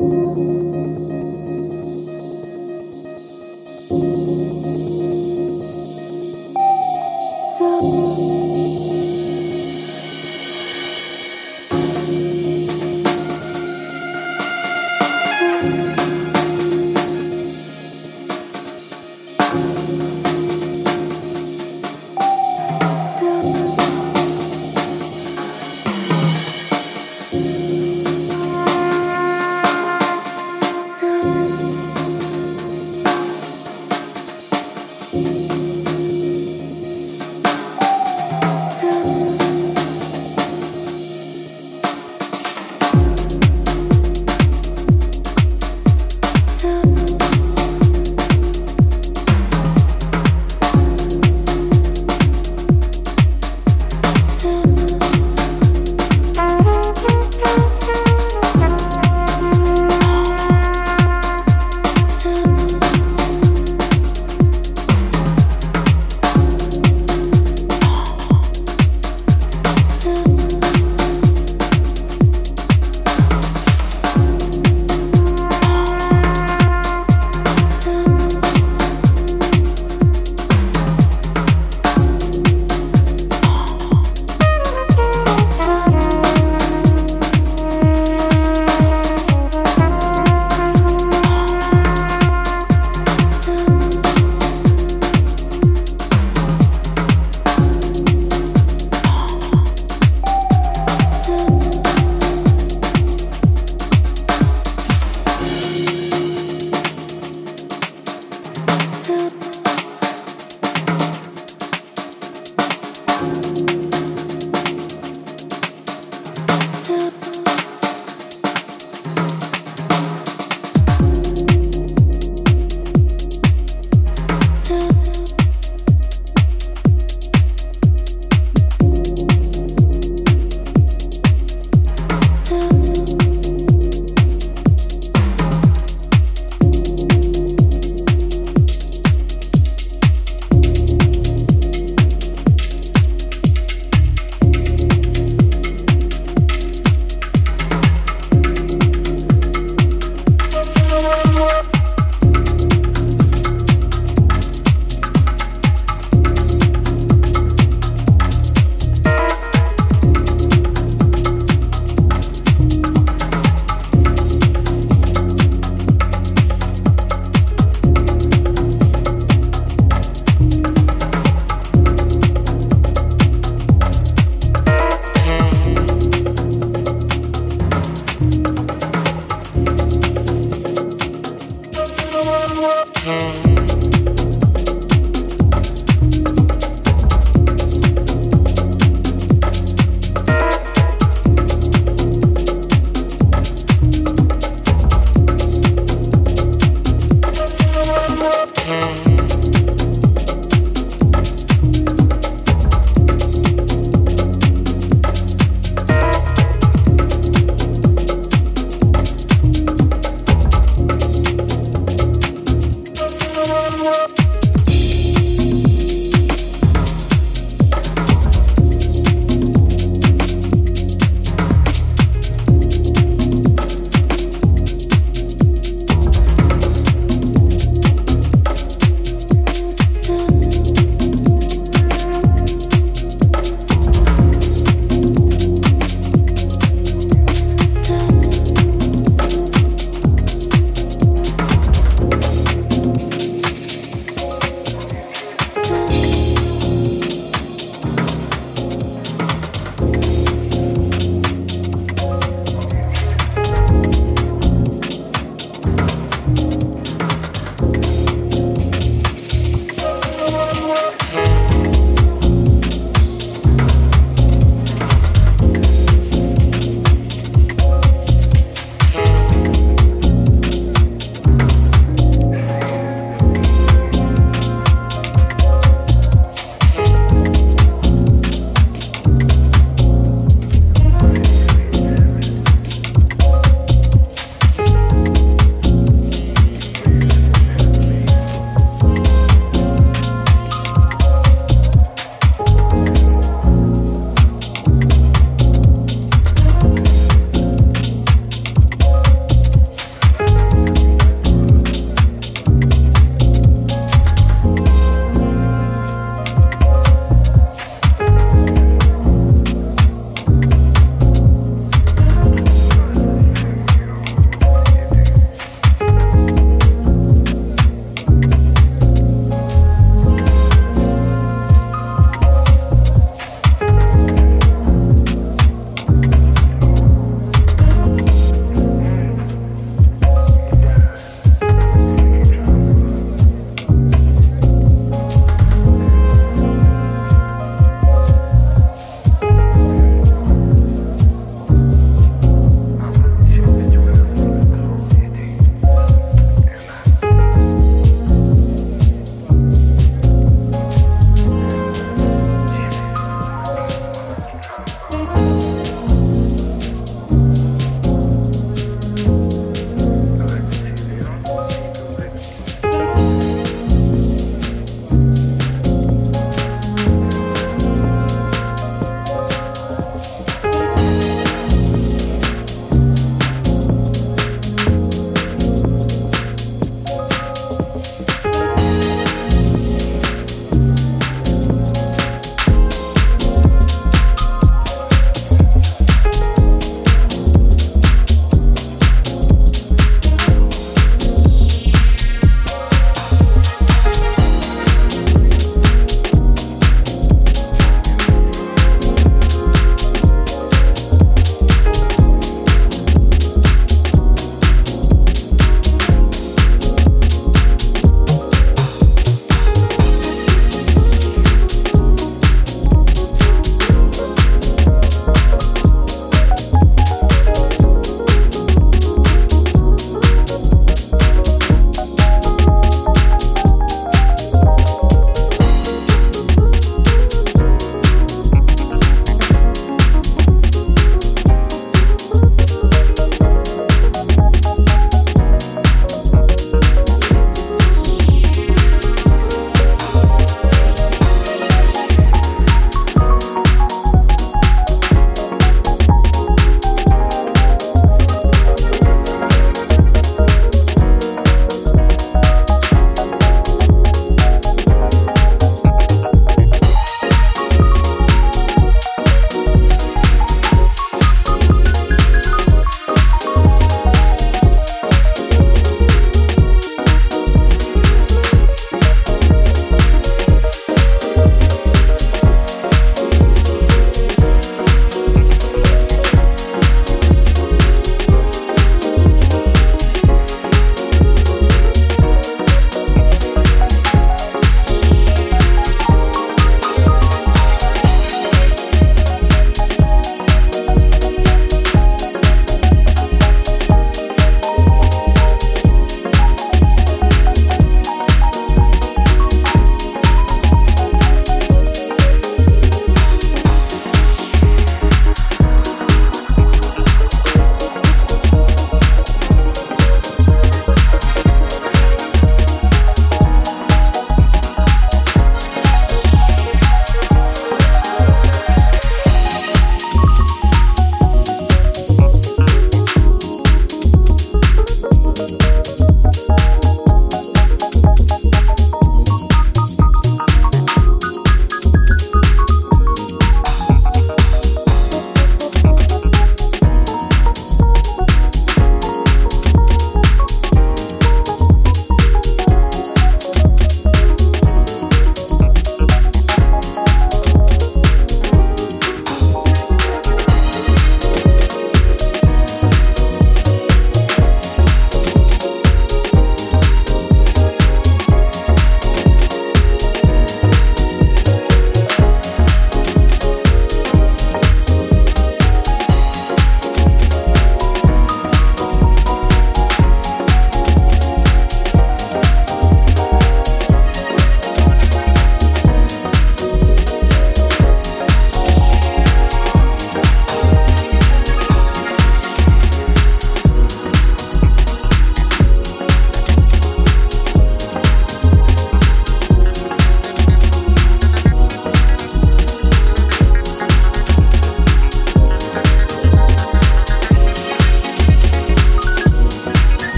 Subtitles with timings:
[0.00, 0.79] Música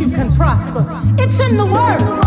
[0.00, 0.84] you can prosper.
[1.18, 2.23] It's in the Word.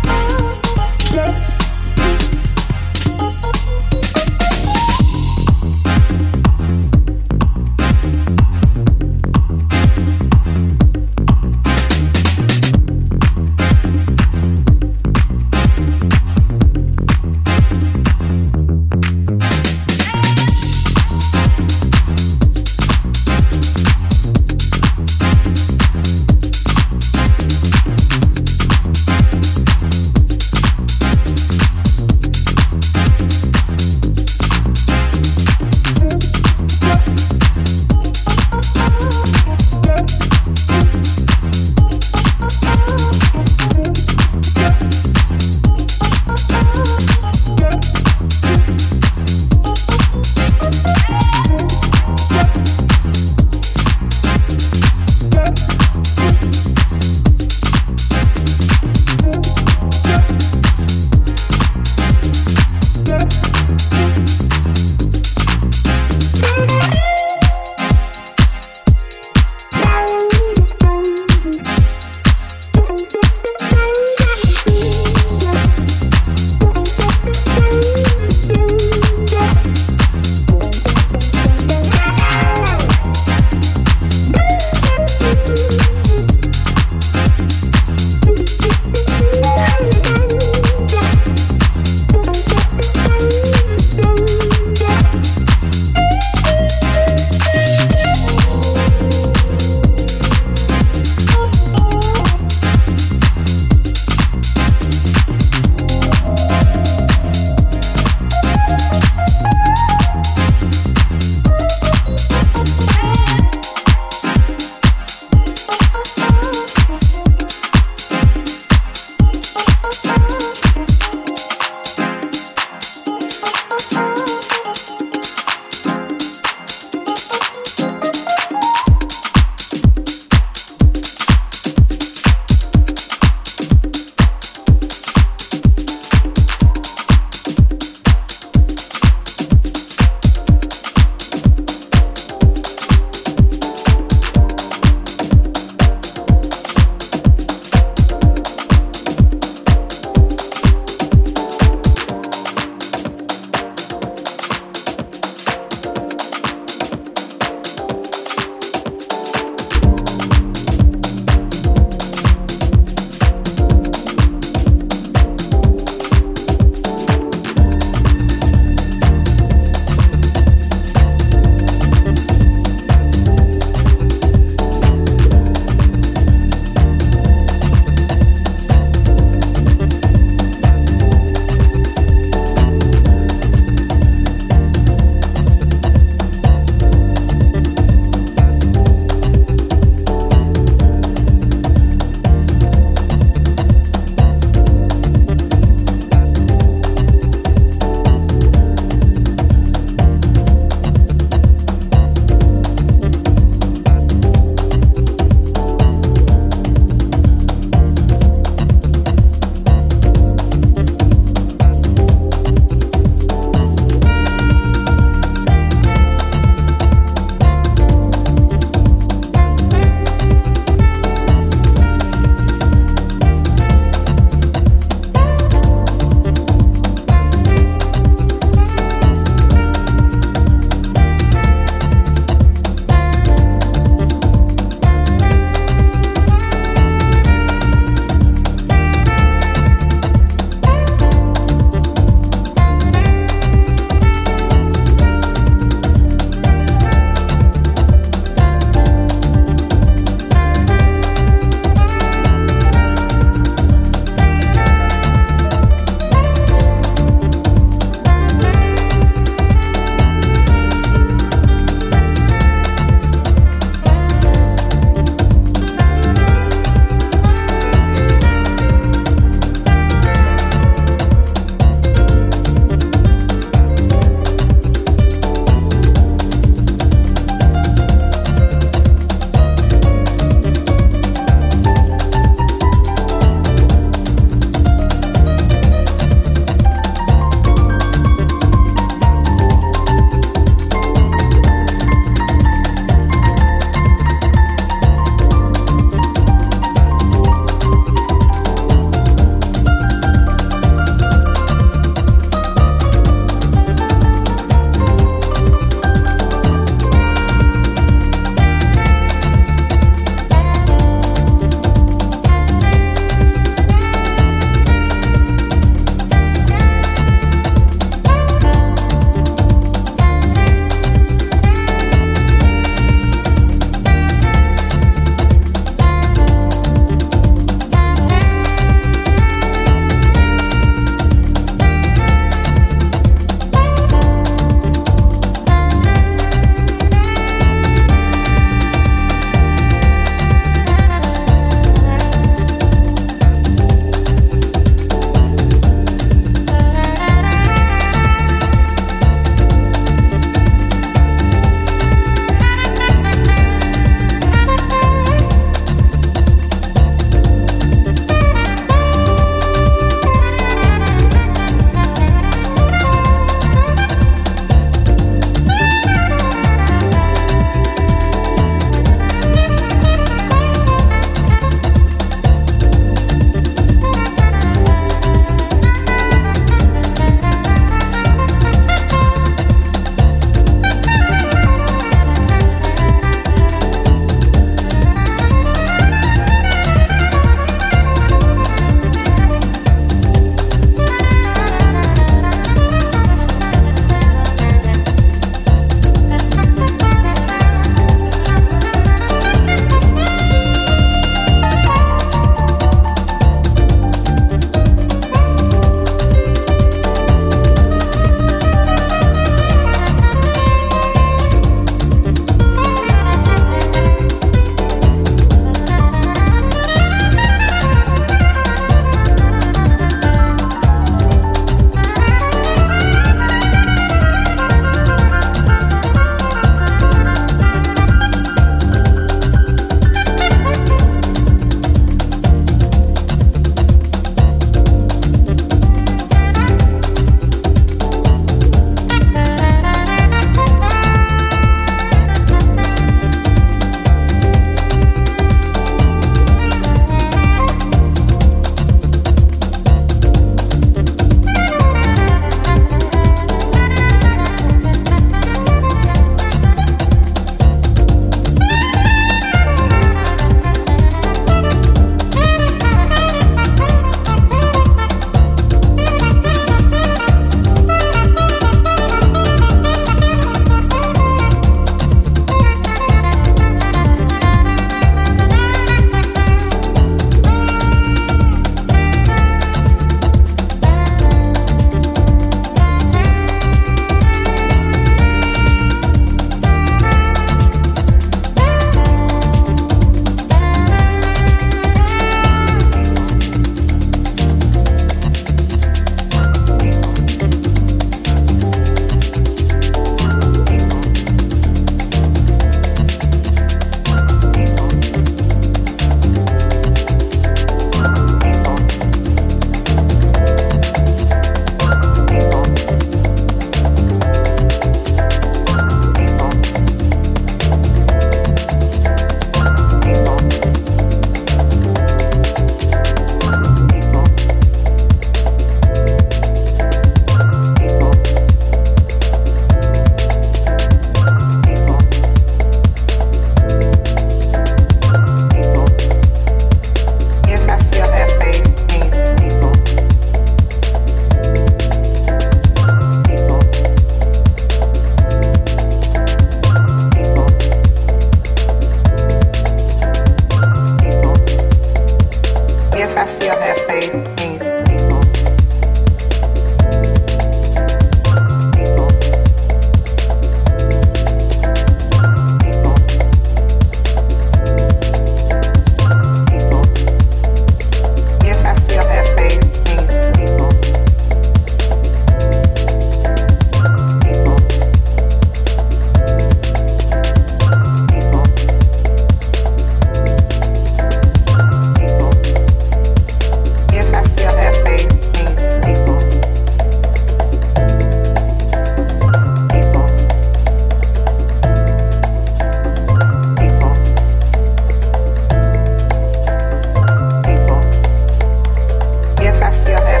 [599.41, 600.00] I still have.